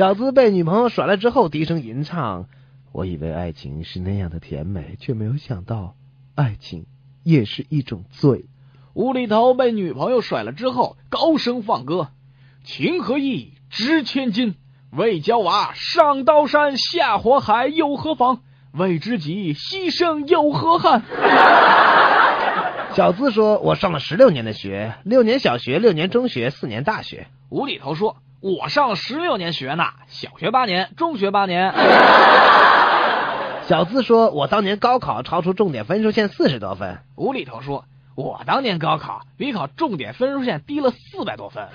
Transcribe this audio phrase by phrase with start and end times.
[0.00, 2.46] 小资被女朋友甩了之后，低声吟唱
[2.90, 5.94] ：“我以为爱情是那样的甜美，却没有想到，
[6.34, 6.86] 爱情
[7.22, 8.46] 也是一种罪。”
[8.96, 12.08] 无厘头被女朋友甩了之后，高声放歌
[12.64, 14.54] ：“情和义值千金，
[14.90, 18.40] 为娇娃上刀山下火海又何妨？
[18.72, 21.02] 为知己牺牲又何憾？”
[22.96, 31.74] 小资说：“我上了十六年的学，六年小学，六年中学，四年大学。”无厘头说：“我上了十六年学呢，小学八年，中学八年。”
[33.68, 37.84] 小资说：“我当年高考超出重点分数线四十多分。”无厘头说
[38.16, 41.68] ：“我当年高考比考重点分数线低了四百多分。”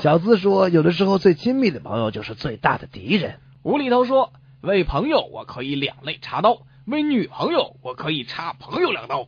[0.00, 9.26] 小资说：“有的时候最亲密的朋友就是最大的敌人。”无厘头说：“为朋友我可以两肋插刀。”为女朋友，我可以插朋友两刀。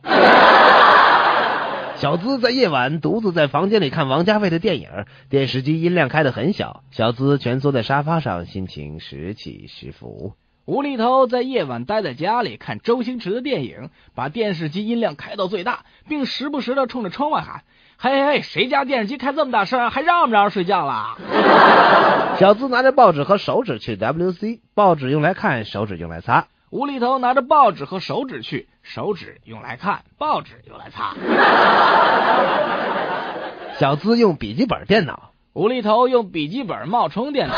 [1.99, 4.87] 小资在夜晚独自在房间里看王家卫的电影，
[5.29, 10.33] 电视机音量开得很小，小资蜷缩在沙发上，心情时起时伏。
[10.65, 17.63] 无厘头在夜晚待在家里看周星驰的电影，把电视机音量开到最大，并时不时的冲着窗外喊
[17.97, 21.17] ：“嘿嘿嘿，谁家电视机开这么大声，还让不让人睡觉啦？”
[22.37, 26.45] 小资拿着报纸和手指去 WC，报纸用来看，手指用来擦。
[26.69, 31.15] 无厘头拿着报纸和手指去，手指用来看，报纸用来擦。
[33.79, 37.53] 小资用笔记本电脑，无厘头用笔记本冒充电脑。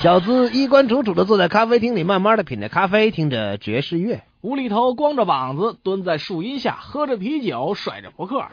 [0.00, 4.22] 小资衣冠楚楚的坐在咖啡厅里，慢慢的品着咖啡，听着爵士乐。
[4.42, 8.44] 无厘头光着膀子蹲在树荫下，喝着啤酒，甩着扑克。